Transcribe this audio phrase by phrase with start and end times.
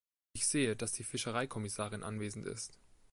[0.33, 2.79] Ich sehe, dass die Fischereikommissarin anwesend ist.